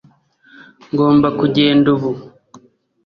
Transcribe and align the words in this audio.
ngomba 0.91 1.27
kugenda 1.39 1.87
ubu 1.95 2.11